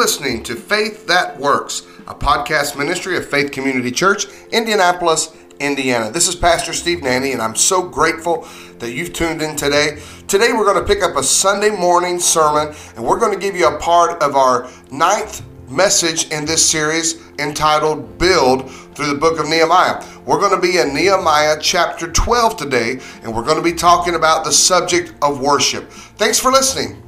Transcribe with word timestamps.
listening 0.00 0.42
to 0.42 0.56
Faith 0.56 1.06
That 1.08 1.38
Works, 1.38 1.82
a 2.06 2.14
podcast 2.14 2.74
ministry 2.74 3.18
of 3.18 3.28
Faith 3.28 3.52
Community 3.52 3.90
Church, 3.90 4.24
Indianapolis, 4.50 5.36
Indiana. 5.60 6.10
This 6.10 6.26
is 6.26 6.34
Pastor 6.34 6.72
Steve 6.72 7.02
Nanny, 7.02 7.32
and 7.32 7.42
I'm 7.42 7.54
so 7.54 7.86
grateful 7.86 8.48
that 8.78 8.92
you've 8.92 9.12
tuned 9.12 9.42
in 9.42 9.56
today. 9.56 10.00
Today, 10.26 10.54
we're 10.54 10.64
going 10.64 10.82
to 10.82 10.90
pick 10.90 11.02
up 11.02 11.16
a 11.16 11.22
Sunday 11.22 11.68
morning 11.68 12.18
sermon, 12.18 12.74
and 12.96 13.04
we're 13.04 13.18
going 13.18 13.34
to 13.34 13.38
give 13.38 13.54
you 13.54 13.68
a 13.68 13.78
part 13.78 14.22
of 14.22 14.36
our 14.36 14.70
ninth 14.90 15.42
message 15.68 16.30
in 16.30 16.46
this 16.46 16.68
series 16.68 17.20
entitled 17.38 18.16
Build 18.16 18.70
through 18.70 19.08
the 19.08 19.20
book 19.20 19.38
of 19.38 19.50
Nehemiah. 19.50 20.02
We're 20.24 20.40
going 20.40 20.58
to 20.58 20.66
be 20.66 20.78
in 20.78 20.94
Nehemiah 20.94 21.58
chapter 21.60 22.10
12 22.10 22.56
today, 22.56 23.00
and 23.22 23.36
we're 23.36 23.44
going 23.44 23.58
to 23.58 23.62
be 23.62 23.74
talking 23.74 24.14
about 24.14 24.46
the 24.46 24.52
subject 24.52 25.12
of 25.20 25.42
worship. 25.42 25.90
Thanks 25.90 26.38
for 26.38 26.50
listening. 26.50 27.02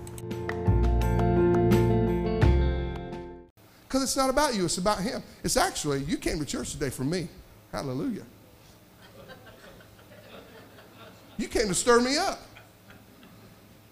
It's 4.03 4.17
not 4.17 4.31
about 4.31 4.55
you, 4.55 4.65
it's 4.65 4.79
about 4.79 5.01
Him. 5.01 5.23
It's 5.43 5.57
actually, 5.57 6.01
you 6.05 6.17
came 6.17 6.39
to 6.39 6.45
church 6.45 6.73
today 6.73 6.91
for 6.91 7.05
me. 7.05 7.29
Hallelujah. 7.71 8.25
You 11.37 11.49
came 11.49 11.69
to 11.69 11.75
stir 11.75 12.01
me 12.01 12.19
up. 12.19 12.41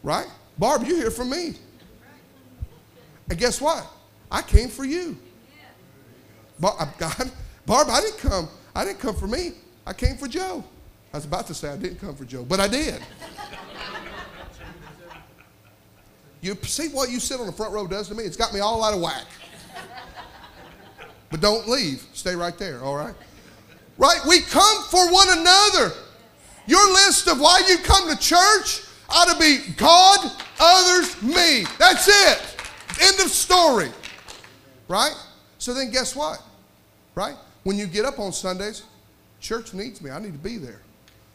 Right? 0.02 0.26
Barb, 0.58 0.84
you're 0.84 0.96
here 0.96 1.10
for 1.10 1.24
me. 1.24 1.54
And 3.28 3.38
guess 3.38 3.60
what? 3.60 3.86
I 4.30 4.42
came 4.42 4.68
for 4.68 4.84
you. 4.84 5.16
Barb, 6.58 6.88
God, 6.98 7.30
Barb, 7.66 7.88
I 7.90 8.00
didn't 8.00 8.18
come. 8.18 8.48
I 8.74 8.84
didn't 8.84 9.00
come 9.00 9.16
for 9.16 9.26
me. 9.26 9.52
I 9.86 9.92
came 9.92 10.16
for 10.16 10.28
Joe. 10.28 10.62
I 11.12 11.16
was 11.16 11.24
about 11.24 11.46
to 11.48 11.54
say 11.54 11.68
I 11.70 11.76
didn't 11.76 11.98
come 11.98 12.14
for 12.14 12.24
Joe, 12.24 12.44
but 12.44 12.60
I 12.60 12.68
did. 12.68 13.00
You 16.40 16.56
see 16.62 16.88
what 16.88 17.10
you 17.10 17.20
sit 17.20 17.40
on 17.40 17.46
the 17.46 17.52
front 17.52 17.72
row 17.72 17.86
does 17.86 18.08
to 18.08 18.14
me? 18.14 18.24
It's 18.24 18.36
got 18.36 18.54
me 18.54 18.60
all 18.60 18.82
out 18.84 18.94
of 18.94 19.00
whack. 19.00 19.26
But 21.30 21.40
don't 21.40 21.68
leave. 21.68 22.04
Stay 22.12 22.34
right 22.34 22.56
there, 22.58 22.82
all 22.82 22.96
right? 22.96 23.14
Right? 23.98 24.20
We 24.26 24.40
come 24.40 24.82
for 24.84 25.10
one 25.12 25.28
another. 25.30 25.92
Your 26.66 26.92
list 26.92 27.28
of 27.28 27.40
why 27.40 27.62
you 27.68 27.78
come 27.78 28.10
to 28.10 28.18
church 28.18 28.82
ought 29.08 29.28
to 29.28 29.38
be 29.38 29.58
God, 29.76 30.30
others, 30.58 31.20
me. 31.22 31.64
That's 31.78 32.08
it. 32.08 32.56
End 33.00 33.20
of 33.20 33.30
story. 33.30 33.90
Right? 34.88 35.14
So 35.58 35.74
then 35.74 35.90
guess 35.90 36.16
what? 36.16 36.42
Right? 37.14 37.36
When 37.64 37.76
you 37.76 37.86
get 37.86 38.04
up 38.04 38.18
on 38.18 38.32
Sundays, 38.32 38.84
church 39.40 39.74
needs 39.74 40.00
me. 40.00 40.10
I 40.10 40.18
need 40.18 40.32
to 40.32 40.38
be 40.38 40.56
there. 40.56 40.80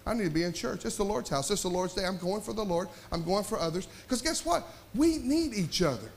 I 0.05 0.13
need 0.13 0.25
to 0.25 0.29
be 0.29 0.43
in 0.43 0.53
church. 0.53 0.85
It's 0.85 0.97
the 0.97 1.03
Lord's 1.03 1.29
house. 1.29 1.49
It's 1.49 1.63
the 1.63 1.69
Lord's 1.69 1.93
day. 1.93 2.05
I'm 2.05 2.17
going 2.17 2.41
for 2.41 2.53
the 2.53 2.63
Lord. 2.63 2.89
I'm 3.11 3.23
going 3.23 3.43
for 3.43 3.59
others. 3.59 3.87
Because 4.03 4.21
guess 4.21 4.45
what? 4.45 4.67
We 4.93 5.17
need 5.17 5.53
each 5.53 5.81
other. 5.81 6.11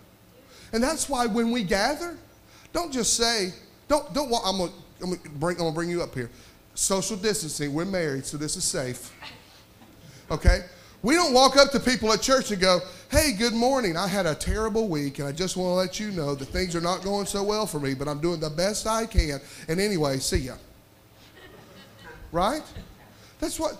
And 0.72 0.82
that's 0.82 1.08
why 1.08 1.26
when 1.26 1.50
we 1.50 1.64
gather, 1.64 2.16
don't 2.72 2.92
just 2.92 3.14
say, 3.14 3.52
don't, 3.88 4.12
don't, 4.14 4.32
I'm 4.44 4.58
going 4.58 4.72
I'm 5.02 5.16
to 5.16 5.30
bring, 5.30 5.56
I'm 5.56 5.64
gonna 5.64 5.74
bring 5.74 5.90
you 5.90 6.02
up 6.02 6.14
here. 6.14 6.30
Social 6.74 7.16
distancing, 7.16 7.72
we're 7.72 7.84
married, 7.84 8.24
so 8.24 8.36
this 8.36 8.56
is 8.56 8.64
safe. 8.64 9.12
Okay? 10.30 10.60
We 11.02 11.14
don't 11.14 11.32
walk 11.32 11.56
up 11.56 11.70
to 11.72 11.80
people 11.80 12.12
at 12.12 12.20
church 12.20 12.50
and 12.50 12.60
go, 12.60 12.80
hey, 13.10 13.32
good 13.32 13.52
morning. 13.52 13.96
I 13.96 14.08
had 14.08 14.26
a 14.26 14.34
terrible 14.34 14.88
week, 14.88 15.20
and 15.20 15.28
I 15.28 15.32
just 15.32 15.56
want 15.56 15.70
to 15.70 15.74
let 15.74 16.00
you 16.00 16.10
know 16.10 16.34
that 16.34 16.46
things 16.46 16.74
are 16.74 16.80
not 16.80 17.02
going 17.02 17.26
so 17.26 17.42
well 17.42 17.66
for 17.66 17.78
me, 17.78 17.94
but 17.94 18.08
I'm 18.08 18.20
doing 18.20 18.40
the 18.40 18.50
best 18.50 18.86
I 18.86 19.06
can. 19.06 19.40
And 19.68 19.80
anyway, 19.80 20.18
see 20.18 20.38
ya. 20.38 20.54
Right? 22.32 22.62
That's 23.38 23.58
what, 23.60 23.76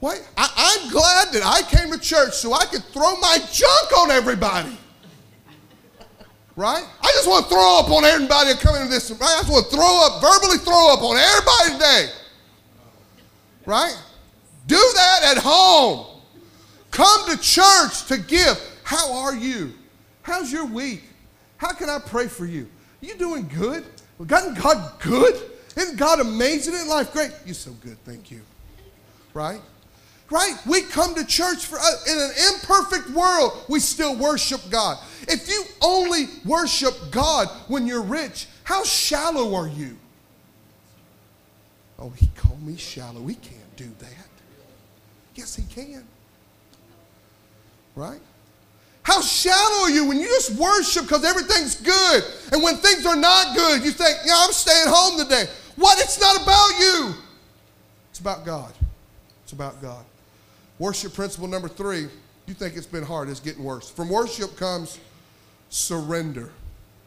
wait, 0.00 0.22
I, 0.36 0.80
I'm 0.84 0.90
glad 0.90 1.32
that 1.32 1.42
I 1.44 1.62
came 1.62 1.92
to 1.92 1.98
church 1.98 2.34
so 2.34 2.54
I 2.54 2.64
could 2.66 2.84
throw 2.84 3.16
my 3.16 3.38
junk 3.52 3.98
on 3.98 4.10
everybody. 4.12 4.76
Right? 6.54 6.84
I 7.10 7.12
just 7.14 7.28
want 7.28 7.44
to 7.46 7.50
throw 7.50 7.78
up 7.80 7.90
on 7.90 8.04
everybody 8.04 8.52
that 8.52 8.60
come 8.60 8.76
into 8.76 8.88
this. 8.88 9.10
Right? 9.10 9.20
I 9.20 9.40
just 9.40 9.50
want 9.50 9.68
to 9.68 9.76
throw 9.76 10.06
up, 10.06 10.22
verbally 10.22 10.58
throw 10.58 10.94
up 10.94 11.02
on 11.02 11.16
everybody 11.16 11.72
today. 11.72 12.12
Right? 13.66 13.98
Do 14.68 14.76
that 14.76 15.36
at 15.36 15.42
home. 15.42 16.06
Come 16.92 17.30
to 17.30 17.36
church 17.36 18.06
to 18.06 18.16
give. 18.16 18.56
How 18.84 19.12
are 19.12 19.34
you? 19.34 19.72
How's 20.22 20.52
your 20.52 20.66
week? 20.66 21.02
How 21.56 21.72
can 21.72 21.90
I 21.90 21.98
pray 21.98 22.28
for 22.28 22.46
you? 22.46 22.68
You 23.00 23.16
doing 23.16 23.48
good? 23.48 23.84
Isn't 24.20 24.62
God 24.62 25.00
good? 25.00 25.34
Isn't 25.76 25.98
God 25.98 26.20
amazing 26.20 26.74
in 26.74 26.88
life? 26.88 27.12
Great. 27.12 27.32
You're 27.44 27.54
so 27.54 27.72
good. 27.72 27.98
Thank 28.04 28.30
you. 28.30 28.42
Right? 29.34 29.60
Right? 30.30 30.54
We 30.64 30.82
come 30.82 31.14
to 31.16 31.26
church 31.26 31.66
for 31.66 31.78
uh, 31.78 31.90
in 32.08 32.16
an 32.16 32.30
imperfect 32.52 33.10
world, 33.10 33.64
we 33.68 33.80
still 33.80 34.16
worship 34.16 34.60
God. 34.70 34.98
If 35.22 35.48
you 35.48 35.64
only 35.82 36.26
worship 36.44 36.94
God 37.10 37.48
when 37.66 37.86
you're 37.86 38.02
rich, 38.02 38.46
how 38.62 38.84
shallow 38.84 39.54
are 39.56 39.68
you? 39.68 39.96
Oh, 41.98 42.10
he 42.10 42.28
called 42.36 42.62
me 42.62 42.76
shallow. 42.76 43.26
He 43.26 43.34
can't 43.34 43.76
do 43.76 43.90
that. 43.98 44.28
Yes, 45.34 45.56
he 45.56 45.64
can. 45.64 46.06
Right? 47.96 48.20
How 49.02 49.20
shallow 49.20 49.84
are 49.84 49.90
you 49.90 50.06
when 50.06 50.20
you 50.20 50.26
just 50.26 50.52
worship 50.52 51.02
because 51.02 51.24
everything's 51.24 51.74
good? 51.80 52.24
And 52.52 52.62
when 52.62 52.76
things 52.76 53.04
are 53.04 53.16
not 53.16 53.56
good, 53.56 53.84
you 53.84 53.90
think, 53.90 54.16
yeah, 54.24 54.34
I'm 54.36 54.52
staying 54.52 54.86
home 54.86 55.18
today. 55.18 55.46
What? 55.76 55.98
It's 55.98 56.20
not 56.20 56.40
about 56.42 56.70
you. 56.78 57.14
It's 58.10 58.20
about 58.20 58.44
God. 58.44 58.72
It's 59.42 59.52
about 59.52 59.82
God. 59.82 60.04
Worship 60.80 61.12
principle 61.12 61.46
number 61.46 61.68
three. 61.68 62.08
You 62.46 62.54
think 62.54 62.74
it's 62.74 62.86
been 62.86 63.04
hard, 63.04 63.28
it's 63.28 63.38
getting 63.38 63.62
worse. 63.62 63.88
From 63.88 64.08
worship 64.08 64.56
comes 64.56 64.98
surrender. 65.68 66.50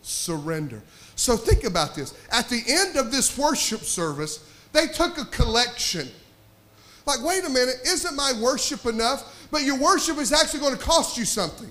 Surrender. 0.04 0.82
So 1.16 1.36
think 1.36 1.64
about 1.64 1.96
this. 1.96 2.14
At 2.32 2.48
the 2.50 2.62
end 2.68 2.98
of 2.98 3.12
this 3.12 3.36
worship 3.36 3.82
service, 3.82 4.48
they 4.74 4.86
took 4.88 5.18
a 5.18 5.26
collection. 5.26 6.08
Like, 7.08 7.24
wait 7.24 7.44
a 7.46 7.50
minute, 7.50 7.78
isn't 7.86 8.16
my 8.16 8.32
worship 8.40 8.86
enough? 8.86 9.48
But 9.50 9.64
your 9.64 9.80
worship 9.80 10.20
is 10.20 10.32
actually 10.32 10.60
going 10.60 10.78
to 10.78 10.82
cost 10.82 11.18
you 11.18 11.26
something. 11.26 11.70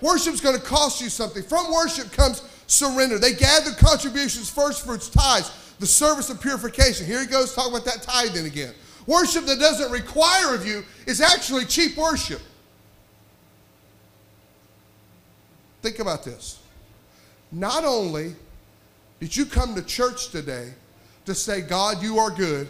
Worship's 0.00 0.40
going 0.40 0.56
to 0.56 0.64
cost 0.64 1.00
you 1.00 1.08
something. 1.08 1.42
From 1.42 1.72
worship 1.72 2.12
comes 2.12 2.42
surrender. 2.68 3.18
They 3.18 3.32
gathered 3.32 3.76
contributions, 3.78 4.48
first 4.48 4.86
fruits, 4.86 5.08
tithes, 5.08 5.50
the 5.80 5.86
service 5.86 6.30
of 6.30 6.40
purification. 6.40 7.04
Here 7.04 7.20
he 7.20 7.26
goes 7.26 7.52
talking 7.52 7.72
about 7.72 7.84
that 7.86 8.02
tithing 8.02 8.46
again. 8.46 8.74
Worship 9.06 9.44
that 9.46 9.60
doesn't 9.60 9.90
require 9.90 10.54
of 10.54 10.66
you 10.66 10.84
is 11.06 11.20
actually 11.20 11.64
cheap 11.64 11.96
worship. 11.96 12.40
Think 15.82 16.00
about 16.00 16.24
this. 16.24 16.58
Not 17.52 17.84
only 17.84 18.34
did 19.20 19.36
you 19.36 19.46
come 19.46 19.74
to 19.76 19.82
church 19.82 20.30
today 20.30 20.72
to 21.24 21.34
say, 21.34 21.60
God, 21.60 22.02
you 22.02 22.18
are 22.18 22.30
good, 22.30 22.68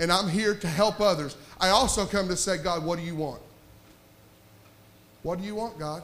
and 0.00 0.10
I'm 0.10 0.28
here 0.28 0.54
to 0.54 0.66
help 0.66 1.00
others, 1.00 1.36
I 1.60 1.68
also 1.68 2.04
come 2.04 2.28
to 2.28 2.36
say, 2.36 2.58
God, 2.58 2.84
what 2.84 2.98
do 2.98 3.04
you 3.04 3.14
want? 3.14 3.40
What 5.22 5.38
do 5.38 5.44
you 5.44 5.54
want, 5.54 5.78
God? 5.78 6.02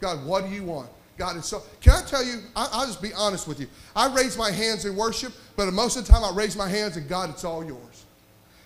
God, 0.00 0.24
what 0.26 0.44
do 0.46 0.50
you 0.50 0.64
want? 0.64 0.90
God 1.16 1.36
is 1.36 1.46
so. 1.46 1.62
Can 1.80 1.92
I 1.92 2.02
tell 2.02 2.24
you? 2.24 2.40
I, 2.56 2.78
will 2.78 2.86
just 2.86 3.00
be 3.00 3.12
honest 3.14 3.46
with 3.46 3.60
you. 3.60 3.68
I 3.94 4.12
raise 4.14 4.36
my 4.36 4.50
hands 4.50 4.84
in 4.84 4.96
worship, 4.96 5.32
but 5.56 5.72
most 5.72 5.96
of 5.96 6.06
the 6.06 6.12
time 6.12 6.24
I 6.24 6.32
raise 6.34 6.56
my 6.56 6.68
hands 6.68 6.96
and 6.96 7.08
God, 7.08 7.30
it's 7.30 7.44
all 7.44 7.64
yours. 7.64 8.04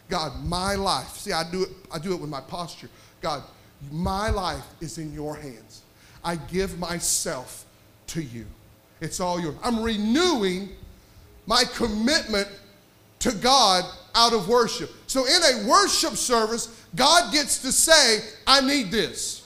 God, 0.08 0.32
my 0.44 0.74
life. 0.74 1.08
See, 1.08 1.32
I 1.32 1.48
do 1.50 1.64
it. 1.64 1.70
I 1.92 1.98
do 1.98 2.14
it 2.14 2.20
with 2.20 2.30
my 2.30 2.40
posture. 2.40 2.88
God, 3.20 3.42
my 3.90 4.30
life 4.30 4.64
is 4.80 4.98
in 4.98 5.12
your 5.12 5.34
hands. 5.34 5.82
I 6.24 6.36
give 6.36 6.78
myself 6.78 7.64
to 8.08 8.22
you. 8.22 8.46
It's 9.00 9.20
all 9.20 9.40
yours. 9.40 9.56
I'm 9.62 9.82
renewing 9.82 10.70
my 11.46 11.64
commitment 11.74 12.48
to 13.20 13.32
God 13.32 13.84
out 14.14 14.32
of 14.32 14.48
worship. 14.48 14.90
So 15.06 15.26
in 15.26 15.42
a 15.42 15.68
worship 15.68 16.14
service, 16.14 16.84
God 16.94 17.32
gets 17.32 17.60
to 17.62 17.72
say, 17.72 18.20
I 18.46 18.60
need 18.60 18.90
this. 18.90 19.42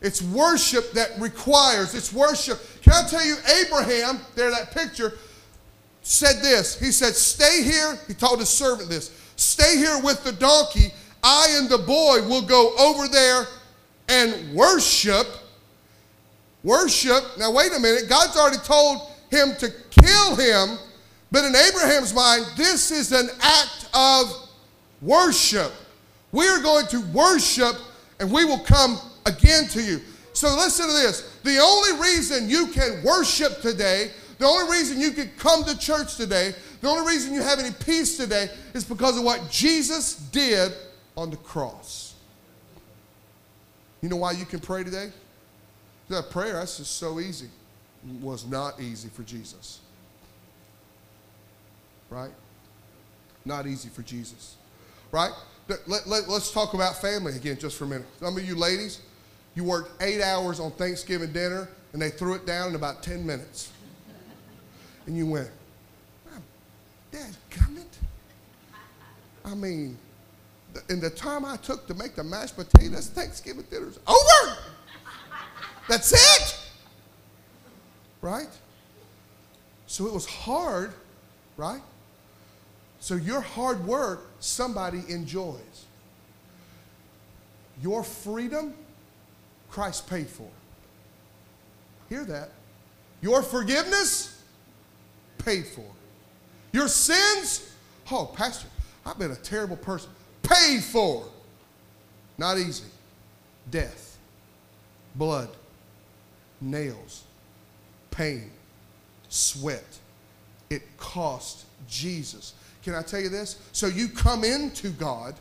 It's 0.00 0.20
worship 0.20 0.92
that 0.92 1.10
requires, 1.18 1.94
it's 1.94 2.12
worship. 2.12 2.60
Can 2.82 2.92
I 2.92 3.08
tell 3.08 3.24
you, 3.24 3.36
Abraham, 3.64 4.20
there, 4.34 4.50
that 4.50 4.72
picture, 4.72 5.14
said 6.02 6.42
this. 6.42 6.78
He 6.78 6.92
said, 6.92 7.14
Stay 7.14 7.62
here. 7.62 7.98
He 8.06 8.14
told 8.14 8.40
his 8.40 8.48
servant 8.48 8.88
this 8.88 9.10
Stay 9.36 9.76
here 9.76 10.00
with 10.02 10.22
the 10.24 10.32
donkey. 10.32 10.92
I 11.22 11.56
and 11.58 11.68
the 11.68 11.78
boy 11.78 12.26
will 12.28 12.42
go 12.42 12.74
over 12.76 13.08
there 13.08 13.46
and 14.08 14.54
worship. 14.54 15.26
Worship. 16.64 17.24
Now, 17.38 17.52
wait 17.52 17.72
a 17.72 17.80
minute. 17.80 18.08
God's 18.08 18.36
already 18.36 18.58
told 18.58 19.10
him 19.30 19.54
to 19.58 19.72
kill 19.90 20.36
him, 20.36 20.78
but 21.30 21.44
in 21.44 21.54
Abraham's 21.56 22.12
mind, 22.12 22.44
this 22.56 22.90
is 22.90 23.12
an 23.12 23.28
act 23.40 23.88
of 23.94 24.48
worship. 25.00 25.72
We 26.32 26.46
are 26.48 26.60
going 26.60 26.86
to 26.88 27.00
worship 27.12 27.76
and 28.20 28.30
we 28.30 28.44
will 28.44 28.60
come 28.60 28.98
again 29.26 29.66
to 29.68 29.82
you. 29.82 30.00
So 30.34 30.54
listen 30.56 30.86
to 30.86 30.92
this. 30.92 31.38
The 31.42 31.58
only 31.58 32.00
reason 32.00 32.48
you 32.48 32.68
can 32.68 33.02
worship 33.02 33.60
today, 33.60 34.10
the 34.42 34.48
only 34.48 34.76
reason 34.76 35.00
you 35.00 35.12
can 35.12 35.30
come 35.38 35.62
to 35.62 35.78
church 35.78 36.16
today, 36.16 36.52
the 36.80 36.88
only 36.88 37.06
reason 37.06 37.32
you 37.32 37.40
have 37.40 37.60
any 37.60 37.70
peace 37.70 38.16
today 38.16 38.48
is 38.74 38.82
because 38.82 39.16
of 39.16 39.22
what 39.22 39.48
Jesus 39.48 40.16
did 40.16 40.72
on 41.16 41.30
the 41.30 41.36
cross. 41.36 42.14
You 44.00 44.08
know 44.08 44.16
why 44.16 44.32
you 44.32 44.44
can 44.44 44.58
pray 44.58 44.82
today? 44.82 45.12
That 46.08 46.28
prayer, 46.30 46.54
that's 46.54 46.78
just 46.78 46.96
so 46.96 47.20
easy. 47.20 47.46
was 48.20 48.44
not 48.44 48.80
easy 48.80 49.10
for 49.10 49.22
Jesus. 49.22 49.78
Right? 52.10 52.32
Not 53.44 53.68
easy 53.68 53.90
for 53.90 54.02
Jesus. 54.02 54.56
Right? 55.12 55.30
Let, 55.68 56.08
let, 56.08 56.28
let's 56.28 56.50
talk 56.50 56.74
about 56.74 57.00
family 57.00 57.36
again 57.36 57.58
just 57.58 57.78
for 57.78 57.84
a 57.84 57.86
minute. 57.86 58.08
Some 58.18 58.36
of 58.36 58.44
you 58.44 58.56
ladies, 58.56 59.02
you 59.54 59.62
worked 59.62 60.02
eight 60.02 60.20
hours 60.20 60.58
on 60.58 60.72
Thanksgiving 60.72 61.30
dinner 61.32 61.68
and 61.92 62.02
they 62.02 62.10
threw 62.10 62.34
it 62.34 62.44
down 62.44 62.70
in 62.70 62.74
about 62.74 63.04
10 63.04 63.24
minutes. 63.24 63.70
And 65.06 65.16
you 65.16 65.26
went, 65.26 65.50
Dad, 67.10 67.36
come. 67.50 67.72
I 69.44 69.54
mean, 69.54 69.98
in 70.88 71.00
the 71.00 71.10
time 71.10 71.44
I 71.44 71.56
took 71.56 71.86
to 71.88 71.94
make 71.94 72.14
the 72.14 72.24
mashed 72.24 72.56
potatoes, 72.56 73.08
Thanksgiving 73.08 73.64
dinner's 73.70 73.98
over. 74.06 74.58
That's 75.88 76.12
it. 76.12 76.58
Right? 78.20 78.48
So 79.86 80.06
it 80.06 80.12
was 80.12 80.26
hard, 80.26 80.92
right? 81.56 81.82
So 83.00 83.14
your 83.16 83.40
hard 83.40 83.84
work, 83.84 84.30
somebody 84.38 85.02
enjoys. 85.08 85.86
Your 87.82 88.04
freedom, 88.04 88.74
Christ 89.70 90.08
paid 90.08 90.28
for. 90.28 90.48
Hear 92.08 92.24
that? 92.24 92.52
Your 93.20 93.42
forgiveness, 93.42 94.41
paid 95.44 95.66
for. 95.66 95.84
Your 96.72 96.88
sins, 96.88 97.70
oh, 98.10 98.32
Pastor, 98.34 98.68
I've 99.04 99.18
been 99.18 99.32
a 99.32 99.36
terrible 99.36 99.76
person. 99.76 100.10
Paid 100.42 100.82
for. 100.82 101.24
Not 102.38 102.58
easy. 102.58 102.84
Death, 103.70 104.18
blood, 105.14 105.48
nails, 106.60 107.24
pain, 108.10 108.50
sweat. 109.28 109.84
It 110.70 110.82
cost 110.96 111.66
Jesus. 111.88 112.54
Can 112.82 112.94
I 112.94 113.02
tell 113.02 113.20
you 113.20 113.28
this? 113.28 113.58
So 113.72 113.86
you 113.86 114.08
come 114.08 114.44
into 114.44 114.90
God 114.90 115.34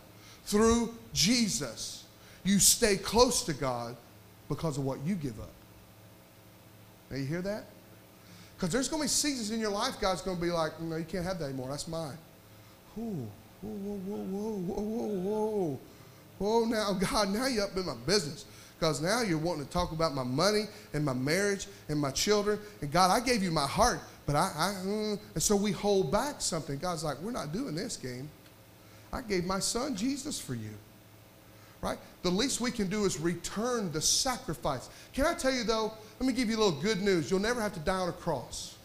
through 0.45 0.93
Jesus. 1.13 2.03
You 2.43 2.59
stay 2.59 2.97
close 2.97 3.43
to 3.43 3.53
God 3.53 3.95
because 4.49 4.77
of 4.77 4.83
what 4.83 4.99
you 5.05 5.15
give 5.15 5.39
up. 5.39 5.53
Now 7.09 7.17
you 7.17 7.25
hear 7.25 7.41
that? 7.41 7.65
Because 8.61 8.73
there's 8.73 8.87
going 8.87 9.01
to 9.01 9.05
be 9.05 9.09
seasons 9.09 9.49
in 9.49 9.59
your 9.59 9.71
life 9.71 9.99
God's 9.99 10.21
going 10.21 10.37
to 10.37 10.43
be 10.43 10.51
like, 10.51 10.79
no, 10.79 10.95
you 10.95 11.03
can't 11.03 11.25
have 11.25 11.39
that 11.39 11.45
anymore. 11.45 11.69
That's 11.71 11.87
mine. 11.87 12.15
Ooh, 12.95 13.27
whoa, 13.59 13.71
whoa, 13.71 13.97
whoa, 13.97 14.17
whoa, 14.21 14.81
whoa, 14.83 15.79
whoa, 16.37 16.59
whoa. 16.59 16.65
now, 16.65 16.93
God, 17.11 17.29
now 17.29 17.47
you're 17.47 17.63
up 17.63 17.75
in 17.75 17.87
my 17.87 17.95
business. 18.05 18.45
Because 18.77 19.01
now 19.01 19.23
you're 19.23 19.39
wanting 19.39 19.65
to 19.65 19.71
talk 19.71 19.93
about 19.93 20.13
my 20.13 20.21
money 20.21 20.65
and 20.93 21.03
my 21.03 21.13
marriage 21.13 21.65
and 21.89 21.99
my 21.99 22.11
children. 22.11 22.59
And 22.81 22.91
God, 22.91 23.09
I 23.09 23.19
gave 23.25 23.41
you 23.41 23.49
my 23.49 23.65
heart, 23.65 23.99
but 24.27 24.35
I, 24.35 24.51
I 24.55 24.85
mm. 24.85 25.19
and 25.33 25.41
so 25.41 25.55
we 25.55 25.71
hold 25.71 26.11
back 26.11 26.39
something. 26.39 26.77
God's 26.77 27.03
like, 27.03 27.17
we're 27.21 27.31
not 27.31 27.51
doing 27.51 27.73
this 27.73 27.97
game. 27.97 28.29
I 29.11 29.23
gave 29.23 29.43
my 29.43 29.57
son 29.57 29.95
Jesus 29.95 30.39
for 30.39 30.53
you. 30.53 30.69
Right? 31.81 31.97
The 32.21 32.29
least 32.29 32.61
we 32.61 32.69
can 32.69 32.87
do 32.87 33.05
is 33.05 33.19
return 33.19 33.91
the 33.91 34.01
sacrifice. 34.01 34.89
Can 35.13 35.25
I 35.25 35.33
tell 35.33 35.51
you 35.51 35.63
though, 35.63 35.93
let 36.19 36.27
me 36.27 36.33
give 36.33 36.49
you 36.49 36.57
a 36.57 36.61
little 36.63 36.79
good 36.79 37.01
news. 37.01 37.31
You'll 37.31 37.39
never 37.39 37.59
have 37.59 37.73
to 37.73 37.79
die 37.79 37.97
on 37.97 38.09
a 38.09 38.13
cross. 38.13 38.77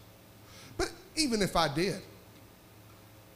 But 0.78 0.90
even 1.14 1.42
if 1.42 1.56
I 1.56 1.72
did, 1.72 2.00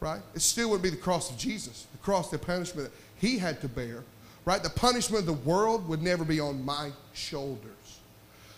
right, 0.01 0.23
it 0.35 0.41
still 0.41 0.71
wouldn't 0.71 0.85
be 0.85 0.91
the 0.91 0.97
cross 0.97 1.31
of 1.31 1.37
Jesus, 1.37 1.87
the 1.93 1.99
cross, 1.99 2.31
the 2.31 2.39
punishment 2.39 2.91
that 2.91 2.97
he 3.17 3.37
had 3.37 3.61
to 3.61 3.69
bear, 3.69 4.03
right? 4.47 4.63
The 4.63 4.71
punishment 4.71 5.21
of 5.21 5.27
the 5.27 5.51
world 5.51 5.87
would 5.89 6.03
never 6.03 6.25
be 6.25 6.41
on 6.41 6.65
my 6.65 6.91
shoulders. 7.13 7.99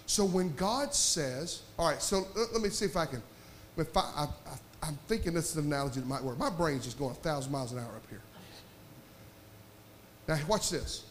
So 0.06 0.24
when 0.24 0.54
God 0.54 0.94
says, 0.94 1.62
all 1.78 1.88
right, 1.88 2.00
so 2.00 2.26
let 2.52 2.62
me 2.62 2.68
see 2.68 2.84
if 2.84 2.96
I 2.96 3.06
can, 3.06 3.22
if 3.76 3.96
I, 3.96 4.26
I, 4.82 4.88
am 4.88 4.98
thinking 5.08 5.32
this 5.34 5.50
is 5.50 5.56
an 5.56 5.66
analogy 5.66 6.00
that 6.00 6.06
might 6.06 6.22
work. 6.22 6.38
My 6.38 6.50
brain's 6.50 6.84
just 6.84 6.98
going 6.98 7.12
a 7.12 7.14
thousand 7.14 7.50
miles 7.50 7.72
an 7.72 7.78
hour 7.78 7.96
up 7.96 8.08
here. 8.10 8.20
Now, 10.28 10.38
watch 10.48 10.70
this. 10.70 11.04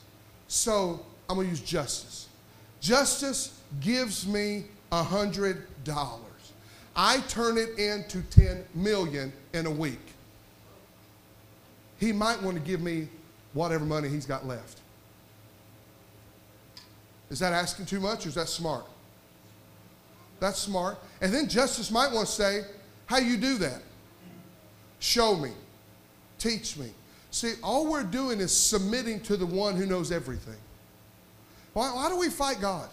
So 0.48 1.06
I'm 1.30 1.36
going 1.36 1.48
to 1.48 1.52
use 1.52 1.62
justice. 1.62 2.28
Justice 2.80 3.60
gives 3.80 4.28
me 4.28 4.66
a 4.92 5.04
hundred 5.04 5.68
dollars. 5.84 6.22
I 6.96 7.19
turn 7.30 7.58
it 7.58 7.80
into 7.80 8.22
10 8.24 8.66
million 8.75 9.31
in 9.54 9.66
a 9.66 9.72
week. 9.72 10.00
He 12.00 12.12
might 12.12 12.42
want 12.42 12.58
to 12.58 12.63
give 12.63 12.81
me 12.81 13.08
whatever 13.54 13.86
money 13.86 14.10
he's 14.10 14.25
got 14.25 14.46
left. 14.46 14.80
Is 17.30 17.40
that 17.40 17.54
asking 17.54 17.86
too 17.86 18.00
much 18.00 18.25
or 18.25 18.30
is 18.30 18.36
that 18.36 18.50
smart? 18.50 18.86
That's 20.40 20.60
smart. 20.60 20.98
And 21.22 21.34
then 21.34 21.48
justice 21.48 21.92
might 21.92 22.12
want 22.12 22.28
to 22.28 22.34
say, 22.34 22.62
How 23.06 23.19
you 23.19 23.38
do 23.38 23.57
that? 23.60 23.81
Show 25.00 25.36
me. 25.36 25.52
Teach 26.40 26.75
me. 26.78 26.92
See, 27.31 27.54
all 27.63 27.89
we're 27.89 28.04
doing 28.04 28.39
is 28.39 28.56
submitting 28.56 29.22
to 29.22 29.38
the 29.38 29.45
one 29.45 29.75
who 29.75 29.86
knows 29.86 30.12
everything. 30.12 30.57
Why, 31.74 31.89
why 31.94 32.10
do 32.10 32.18
we 32.18 32.30
fight 32.30 32.60
God? 32.60 32.89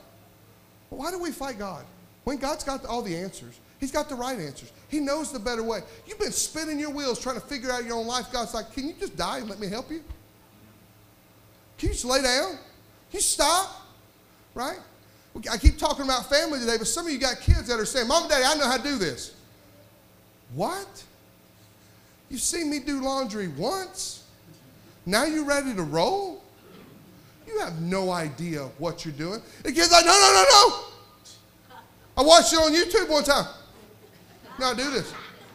Why 0.90 1.10
do 1.10 1.18
we 1.18 1.32
fight 1.32 1.58
God? 1.58 1.84
When 2.24 2.38
God's 2.38 2.64
got 2.64 2.86
all 2.86 3.02
the 3.02 3.16
answers, 3.16 3.58
He's 3.80 3.92
got 3.92 4.08
the 4.08 4.14
right 4.14 4.38
answers. 4.38 4.72
He 4.88 5.00
knows 5.00 5.32
the 5.32 5.38
better 5.38 5.62
way. 5.62 5.80
You've 6.06 6.18
been 6.18 6.32
spinning 6.32 6.78
your 6.78 6.90
wheels 6.90 7.20
trying 7.20 7.36
to 7.36 7.40
figure 7.40 7.70
out 7.70 7.84
your 7.84 7.96
own 7.96 8.06
life. 8.06 8.26
God's 8.32 8.54
like, 8.54 8.72
can 8.72 8.88
you 8.88 8.94
just 8.98 9.16
die 9.16 9.38
and 9.38 9.48
let 9.48 9.60
me 9.60 9.68
help 9.68 9.90
you? 9.90 10.02
Can 11.76 11.88
you 11.88 11.92
just 11.94 12.04
lay 12.04 12.22
down? 12.22 12.52
Can 12.52 12.58
you 13.12 13.20
stop? 13.20 13.86
Right? 14.54 14.78
I 15.50 15.56
keep 15.56 15.78
talking 15.78 16.04
about 16.04 16.28
family 16.28 16.58
today, 16.58 16.76
but 16.76 16.88
some 16.88 17.06
of 17.06 17.12
you 17.12 17.18
got 17.18 17.40
kids 17.40 17.68
that 17.68 17.78
are 17.78 17.84
saying, 17.84 18.08
Mom 18.08 18.24
and 18.24 18.30
Daddy, 18.30 18.44
I 18.44 18.54
know 18.56 18.66
how 18.66 18.76
to 18.76 18.82
do 18.82 18.96
this. 18.96 19.34
What? 20.54 21.04
You've 22.28 22.40
seen 22.40 22.68
me 22.68 22.80
do 22.80 23.00
laundry 23.00 23.46
once? 23.48 24.17
Now 25.06 25.24
you're 25.24 25.44
ready 25.44 25.74
to 25.74 25.82
roll? 25.82 26.42
You 27.46 27.60
have 27.60 27.80
no 27.80 28.10
idea 28.10 28.64
what 28.78 29.04
you're 29.04 29.14
doing. 29.14 29.40
The 29.62 29.72
kid's 29.72 29.90
like, 29.90 30.04
no, 30.04 30.12
no, 30.12 30.32
no, 30.32 30.44
no. 30.50 30.84
I 32.18 32.22
watched 32.22 32.52
it 32.52 32.56
on 32.56 32.74
YouTube 32.74 33.08
one 33.08 33.24
time. 33.24 33.46
Now 34.58 34.74
do 34.74 34.90
this. 34.90 35.12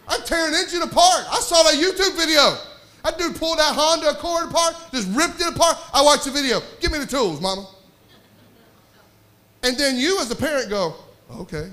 I'm 0.07 0.21
tearing 0.23 0.53
engine 0.53 0.81
apart. 0.81 1.25
I 1.29 1.39
saw 1.39 1.61
that 1.63 1.75
YouTube 1.75 2.17
video. 2.17 2.57
That 3.03 3.17
dude 3.17 3.35
pulled 3.35 3.59
that 3.59 3.75
Honda 3.75 4.11
Accord 4.11 4.49
apart, 4.49 4.75
just 4.91 5.09
ripped 5.09 5.41
it 5.41 5.53
apart. 5.53 5.77
I 5.93 6.01
watched 6.01 6.25
the 6.25 6.31
video. 6.31 6.61
Give 6.79 6.91
me 6.91 6.99
the 6.99 7.05
tools, 7.05 7.41
mama. 7.41 7.67
And 9.61 9.77
then 9.77 9.97
you, 9.97 10.19
as 10.19 10.31
a 10.31 10.35
parent, 10.35 10.69
go, 10.69 10.95
okay. 11.31 11.69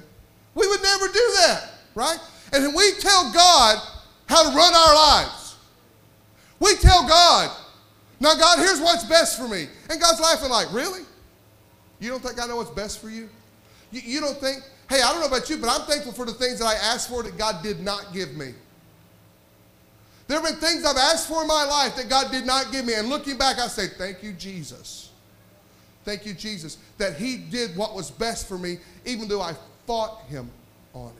We 0.55 0.67
would 0.67 0.83
never 0.83 1.07
do 1.07 1.33
that, 1.39 1.71
right? 1.95 2.19
And 2.53 2.75
we 2.75 2.93
tell 2.99 3.33
God 3.33 3.79
how 4.29 4.51
to 4.51 4.57
run 4.57 4.75
our 4.75 4.95
lives. 4.95 5.57
We 6.59 6.75
tell 6.77 7.07
God, 7.07 7.57
now, 8.21 8.35
God, 8.35 8.59
here's 8.59 8.81
what's 8.81 9.05
best 9.05 9.39
for 9.39 9.49
me. 9.49 9.67
And 9.89 9.99
God's 9.99 10.21
laughing, 10.21 10.51
like, 10.51 10.71
really? 10.73 11.01
You 11.99 12.11
don't 12.11 12.23
think 12.23 12.41
I 12.41 12.47
know 12.47 12.57
what's 12.57 12.71
best 12.71 13.01
for 13.01 13.09
you? 13.09 13.31
You, 13.91 14.03
you 14.05 14.21
don't 14.21 14.39
think, 14.39 14.63
hey, 14.91 15.01
I 15.03 15.11
don't 15.11 15.21
know 15.21 15.27
about 15.27 15.49
you, 15.49 15.57
but 15.57 15.71
I'm 15.71 15.87
thankful 15.87 16.13
for 16.13 16.27
the 16.27 16.35
things 16.35 16.59
that 16.59 16.67
I 16.67 16.75
asked 16.75 17.09
for 17.09 17.23
that 17.23 17.39
God 17.39 17.63
did 17.63 17.81
not 17.81 18.13
give 18.13 18.37
me. 18.37 18.53
There 20.29 20.39
have 20.39 20.49
been 20.49 20.61
things 20.61 20.85
I've 20.85 20.97
asked 20.97 21.29
for 21.29 21.43
in 21.43 21.49
my 21.49 21.65
life 21.65 21.97
that 21.97 22.09
God 22.09 22.31
did 22.31 22.47
not 22.47 22.71
give 22.71 22.85
me. 22.85 22.95
And 22.95 23.09
looking 23.09 23.37
back, 23.37 23.59
I 23.59 23.67
say, 23.67 23.89
thank 23.89 24.23
you, 24.23 24.33
Jesus. 24.33 25.11
Thank 26.05 26.25
you, 26.25 26.35
Jesus, 26.35 26.79
that 26.99 27.17
He 27.17 27.37
did 27.37 27.77
what 27.77 27.95
was 27.95 28.11
best 28.11 28.49
for 28.49 28.59
me, 28.59 28.79
even 29.05 29.29
though 29.29 29.41
I 29.41 29.55
fought 29.87 30.23
Him 30.29 30.51
on 30.95 31.09
it. 31.09 31.15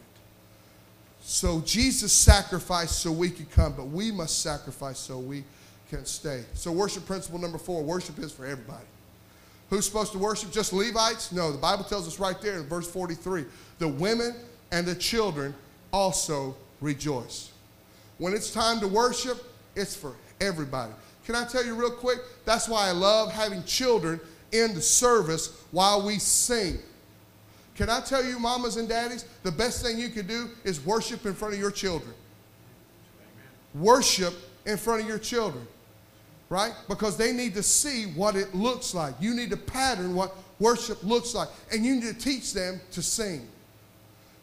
So 1.23 1.61
Jesus 1.63 2.13
sacrificed 2.13 3.01
so 3.01 3.11
we 3.11 3.31
could 3.31 3.51
come, 3.51 3.73
but 3.73 3.89
we 3.89 4.13
must 4.13 4.43
sacrifice 4.43 4.99
so 4.99 5.19
we 5.19 5.45
can 5.91 6.07
stay. 6.07 6.45
So, 6.55 6.73
worship 6.73 7.05
principle 7.05 7.39
number 7.39 7.59
four 7.59 7.83
worship 7.83 8.19
is 8.19 8.33
for 8.33 8.47
everybody. 8.47 8.85
Who's 9.69 9.85
supposed 9.85 10.13
to 10.13 10.19
worship? 10.19 10.51
Just 10.51 10.73
Levites? 10.73 11.33
No, 11.33 11.53
the 11.53 11.59
Bible 11.59 11.85
tells 11.85 12.07
us 12.09 12.19
right 12.19 12.41
there 12.41 12.59
in 12.59 12.67
verse 12.67 12.91
43 12.91 13.45
the 13.79 13.89
women 13.89 14.35
and 14.73 14.87
the 14.87 14.95
children 14.95 15.55
also 15.93 16.57
rejoice. 16.81 17.51
When 18.19 18.35
it's 18.35 18.53
time 18.53 18.81
to 18.81 18.89
worship, 18.89 19.43
it's 19.75 19.97
for 19.97 20.15
everybody. 20.41 20.93
Can 21.25 21.35
I 21.35 21.45
tell 21.45 21.65
you 21.65 21.75
real 21.75 21.91
quick? 21.91 22.19
That's 22.45 22.69
why 22.69 22.89
I 22.89 22.93
love 22.93 23.33
having 23.33 23.63
children 23.65 24.21
in 24.53 24.75
the 24.75 24.81
service 24.81 25.63
while 25.71 26.05
we 26.05 26.19
sing. 26.19 26.79
Can 27.77 27.89
I 27.89 28.01
tell 28.01 28.25
you, 28.25 28.39
mamas 28.39 28.77
and 28.77 28.89
daddies, 28.89 29.25
the 29.43 29.53
best 29.53 29.83
thing 29.83 29.99
you 29.99 30.11
can 30.11 30.27
do 30.27 30.51
is 30.65 30.85
worship 30.85 31.25
in 31.25 31.35
front 31.35 31.55
of 31.55 31.61
your 31.61 31.71
children. 31.71 32.13
Worship 33.75 34.35
in 34.67 34.77
front 34.77 35.03
of 35.03 35.09
your 35.09 35.19
children, 35.19 35.67
right? 36.51 36.75
Because 36.89 37.17
they 37.17 37.33
need 37.33 37.55
to 37.55 37.63
see 37.63 38.07
what 38.07 38.37
it 38.37 38.55
looks 38.55 38.93
like. 38.93 39.15
You 39.21 39.35
need 39.35 39.51
to 39.51 39.57
pattern 39.57 40.15
what 40.15 40.37
worship 40.59 41.03
looks 41.03 41.35
like, 41.35 41.49
and 41.73 41.87
you 41.87 41.95
need 41.95 42.03
to 42.03 42.13
teach 42.13 42.53
them 42.53 42.81
to 42.91 43.01
sing. 43.01 43.49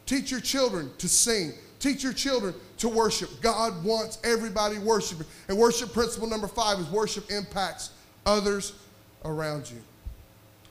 Teach 0.07 0.31
your 0.31 0.39
children 0.39 0.89
to 0.97 1.07
sing. 1.07 1.51
Teach 1.79 2.01
your 2.01 2.13
children 2.13 2.55
to 2.77 2.89
worship. 2.89 3.29
God 3.41 3.83
wants 3.83 4.17
everybody 4.23 4.79
worshiping. 4.79 5.27
And 5.47 5.57
worship 5.57 5.93
principle 5.93 6.27
number 6.27 6.47
five 6.47 6.79
is 6.79 6.87
worship 6.87 7.29
impacts 7.29 7.91
others 8.25 8.73
around 9.25 9.69
you. 9.69 9.77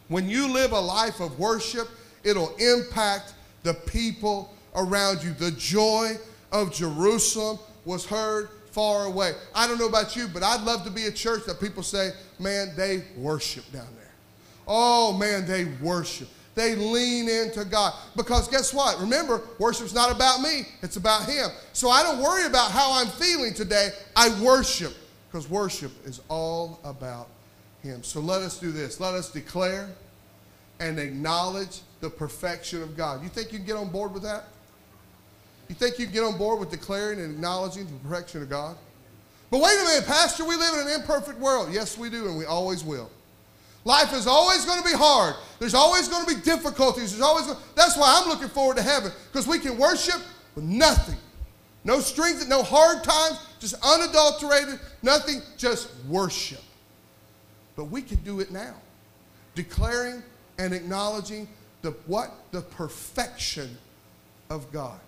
When 0.09 0.29
you 0.29 0.53
live 0.53 0.73
a 0.73 0.81
life 0.81 1.21
of 1.21 1.39
worship, 1.39 1.89
it'll 2.25 2.55
impact 2.57 3.35
the 3.63 3.75
people 3.75 4.55
around 4.75 5.23
you. 5.23 5.33
The 5.33 5.51
joy 5.53 6.15
of 6.51 6.73
Jerusalem 6.73 7.59
was 7.85 8.07
heard 8.07 8.49
far 8.77 9.07
away. 9.07 9.33
I 9.55 9.67
don't 9.67 9.79
know 9.79 9.89
about 9.89 10.17
you, 10.17 10.29
but 10.29 10.43
I'd 10.43 10.61
love 10.61 10.85
to 10.85 10.91
be 10.91 11.07
a 11.07 11.11
church 11.11 11.47
that 11.47 11.59
people 11.59 11.83
say, 11.83 12.11
man, 12.39 12.75
they 12.77 13.05
worship 13.17 13.65
down 13.73 13.89
there. 13.97 14.13
Oh, 14.69 15.17
man, 15.17 15.47
they 15.47 15.65
worship. 15.81 16.29
They 16.55 16.75
lean 16.77 17.27
into 17.27 17.65
God. 17.65 17.95
Because 18.17 18.49
guess 18.49 18.75
what? 18.75 19.01
Remember, 19.01 19.41
worship's 19.59 19.95
not 19.95 20.15
about 20.15 20.43
me, 20.43 20.67
it's 20.83 20.97
about 20.97 21.25
Him. 21.25 21.49
So 21.73 21.89
I 21.89 22.03
don't 22.03 22.23
worry 22.23 22.45
about 22.45 22.71
how 22.71 22.93
I'm 22.93 23.07
feeling 23.07 23.55
today. 23.55 23.89
I 24.15 24.29
worship 24.43 24.93
because 25.27 25.49
worship 25.49 25.93
is 26.05 26.21
all 26.29 26.79
about 26.85 27.29
Him. 27.83 28.03
So 28.03 28.21
let 28.21 28.43
us 28.43 28.61
do 28.61 28.73
this. 28.73 29.01
Let 29.01 29.15
us 29.15 29.31
declare 29.31 29.89
and 30.81 30.99
acknowledge 30.99 31.81
the 32.01 32.11
perfection 32.11 32.83
of 32.83 32.95
God. 32.95 33.23
You 33.23 33.31
think 33.31 33.53
you 33.53 33.59
can 33.59 33.67
get 33.67 33.77
on 33.77 33.89
board 33.89 34.13
with 34.13 34.25
that? 34.25 34.45
You 35.69 35.75
think 35.75 35.99
you 35.99 36.07
can 36.07 36.15
get 36.15 36.25
on 36.25 36.39
board 36.39 36.61
with 36.61 36.71
declaring 36.71 37.21
and 37.21 37.35
acknowledging 37.35 37.87
the 37.87 37.93
perfection 38.09 38.43
of 38.43 38.49
God? 38.49 38.77
But 39.51 39.61
wait 39.61 39.79
a 39.81 39.85
minute, 39.85 40.07
Pastor, 40.07 40.45
we 40.45 40.57
live 40.57 40.75
in 40.75 40.89
an 40.89 41.01
imperfect 41.01 41.39
world. 41.39 41.69
Yes, 41.73 41.97
we 41.97 42.11
do, 42.11 42.27
and 42.27 42.37
we 42.37 42.45
always 42.45 42.85
will. 42.85 43.11
Life 43.85 44.13
is 44.13 44.27
always 44.27 44.65
going 44.65 44.83
to 44.83 44.89
be 44.89 44.95
hard. 44.95 45.37
There's 45.61 45.75
always 45.75 46.09
going 46.09 46.27
to 46.27 46.35
be 46.35 46.41
difficulties. 46.41 47.13
There's 47.13 47.23
always 47.23 47.47
going, 47.47 47.59
that's 47.77 47.97
why 47.97 48.21
I'm 48.21 48.29
looking 48.29 48.49
forward 48.49 48.77
to 48.79 48.83
heaven 48.83 49.13
because 49.31 49.47
we 49.47 49.61
can 49.61 49.79
worship 49.79 50.21
with 50.57 50.65
nothing. 50.65 51.19
No 51.85 52.01
strings, 52.01 52.47
no 52.49 52.65
hard 52.65 53.05
times, 53.05 53.39
just 53.61 53.77
unadulterated, 53.85 54.81
nothing, 55.03 55.41
just 55.57 55.89
worship. 56.09 56.63
But 57.77 57.85
we 57.85 58.03
can 58.03 58.17
do 58.25 58.41
it 58.41 58.51
now. 58.51 58.75
Declaring 59.55 60.21
and 60.59 60.75
acknowledging 60.75 61.47
the 61.83 61.93
what? 62.07 62.33
The 62.51 62.63
perfection 62.63 63.79
of 64.51 64.73
God. 64.73 64.99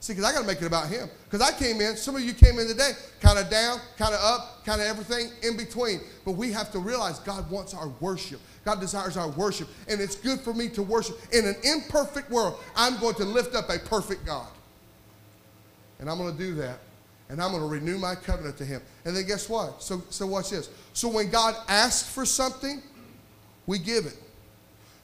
See, 0.00 0.12
because 0.12 0.30
I 0.30 0.32
got 0.32 0.42
to 0.42 0.46
make 0.46 0.62
it 0.62 0.66
about 0.66 0.88
Him. 0.88 1.08
Because 1.24 1.40
I 1.40 1.56
came 1.58 1.80
in, 1.80 1.96
some 1.96 2.14
of 2.14 2.22
you 2.22 2.32
came 2.32 2.58
in 2.58 2.68
today, 2.68 2.92
kind 3.20 3.38
of 3.38 3.50
down, 3.50 3.80
kind 3.96 4.14
of 4.14 4.20
up, 4.20 4.64
kind 4.64 4.80
of 4.80 4.86
everything 4.86 5.30
in 5.42 5.56
between. 5.56 6.00
But 6.24 6.32
we 6.32 6.52
have 6.52 6.70
to 6.72 6.78
realize 6.78 7.18
God 7.20 7.50
wants 7.50 7.74
our 7.74 7.88
worship. 8.00 8.40
God 8.64 8.80
desires 8.80 9.16
our 9.16 9.28
worship. 9.30 9.68
And 9.88 10.00
it's 10.00 10.14
good 10.14 10.40
for 10.40 10.54
me 10.54 10.68
to 10.70 10.82
worship. 10.82 11.18
In 11.32 11.46
an 11.46 11.56
imperfect 11.64 12.30
world, 12.30 12.60
I'm 12.76 12.98
going 13.00 13.16
to 13.16 13.24
lift 13.24 13.56
up 13.56 13.70
a 13.70 13.78
perfect 13.78 14.24
God. 14.24 14.48
And 15.98 16.08
I'm 16.08 16.18
going 16.18 16.32
to 16.32 16.38
do 16.38 16.54
that. 16.56 16.78
And 17.28 17.42
I'm 17.42 17.50
going 17.50 17.62
to 17.62 17.68
renew 17.68 17.98
my 17.98 18.14
covenant 18.14 18.56
to 18.58 18.64
Him. 18.64 18.80
And 19.04 19.16
then 19.16 19.26
guess 19.26 19.48
what? 19.48 19.82
So, 19.82 20.02
so 20.10 20.26
watch 20.26 20.50
this. 20.50 20.70
So 20.92 21.08
when 21.08 21.28
God 21.28 21.56
asks 21.68 22.08
for 22.08 22.24
something, 22.24 22.82
we 23.66 23.78
give 23.78 24.06
it. 24.06 24.16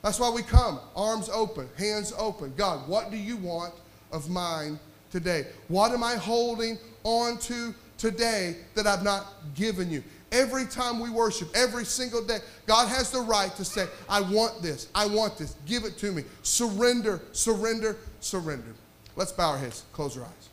That's 0.02 0.20
why 0.20 0.30
we 0.30 0.42
come, 0.42 0.78
arms 0.94 1.28
open, 1.30 1.68
hands 1.76 2.12
open. 2.16 2.52
God, 2.56 2.86
what 2.88 3.10
do 3.10 3.16
you 3.16 3.36
want 3.38 3.74
of 4.14 4.30
mine 4.30 4.78
today? 5.10 5.46
What 5.68 5.92
am 5.92 6.02
I 6.02 6.14
holding 6.14 6.78
on 7.02 7.36
to 7.38 7.74
today 7.98 8.56
that 8.74 8.86
I've 8.86 9.02
not 9.02 9.26
given 9.54 9.90
you? 9.90 10.02
Every 10.32 10.64
time 10.64 10.98
we 10.98 11.10
worship, 11.10 11.48
every 11.54 11.84
single 11.84 12.24
day, 12.24 12.38
God 12.66 12.88
has 12.88 13.10
the 13.10 13.20
right 13.20 13.54
to 13.56 13.64
say, 13.64 13.86
I 14.08 14.20
want 14.20 14.62
this, 14.62 14.88
I 14.94 15.06
want 15.06 15.36
this, 15.36 15.56
give 15.66 15.84
it 15.84 15.98
to 15.98 16.12
me. 16.12 16.24
Surrender, 16.42 17.20
surrender, 17.32 17.96
surrender. 18.20 18.74
Let's 19.16 19.32
bow 19.32 19.50
our 19.50 19.58
heads, 19.58 19.84
close 19.92 20.16
our 20.16 20.24
eyes. 20.24 20.48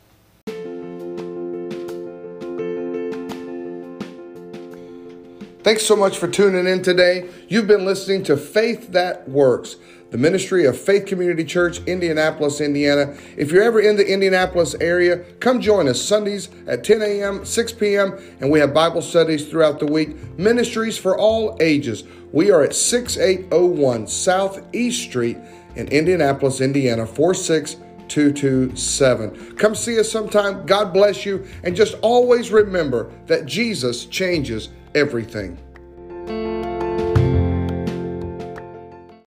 Thanks 5.62 5.86
so 5.86 5.94
much 5.94 6.18
for 6.18 6.26
tuning 6.26 6.66
in 6.66 6.82
today. 6.82 7.30
You've 7.48 7.68
been 7.68 7.84
listening 7.84 8.24
to 8.24 8.36
Faith 8.36 8.90
That 8.90 9.28
Works, 9.28 9.76
the 10.10 10.18
ministry 10.18 10.64
of 10.64 10.76
Faith 10.76 11.06
Community 11.06 11.44
Church, 11.44 11.78
Indianapolis, 11.84 12.60
Indiana. 12.60 13.16
If 13.36 13.52
you're 13.52 13.62
ever 13.62 13.78
in 13.78 13.94
the 13.94 14.04
Indianapolis 14.04 14.74
area, 14.80 15.18
come 15.38 15.60
join 15.60 15.86
us 15.86 16.02
Sundays 16.02 16.48
at 16.66 16.82
10 16.82 17.02
a.m., 17.02 17.44
6 17.44 17.72
p.m., 17.74 18.18
and 18.40 18.50
we 18.50 18.58
have 18.58 18.74
Bible 18.74 19.02
studies 19.02 19.48
throughout 19.48 19.78
the 19.78 19.86
week. 19.86 20.36
Ministries 20.36 20.98
for 20.98 21.16
all 21.16 21.56
ages. 21.60 22.02
We 22.32 22.50
are 22.50 22.64
at 22.64 22.74
6801 22.74 24.08
Southeast 24.08 25.04
Street 25.04 25.38
in 25.76 25.86
Indianapolis, 25.86 26.60
Indiana, 26.60 27.06
46227. 27.06 29.56
Come 29.56 29.76
see 29.76 30.00
us 30.00 30.10
sometime. 30.10 30.66
God 30.66 30.92
bless 30.92 31.24
you. 31.24 31.46
And 31.62 31.76
just 31.76 31.94
always 32.02 32.50
remember 32.50 33.12
that 33.26 33.46
Jesus 33.46 34.06
changes 34.06 34.70
everything. 34.94 35.58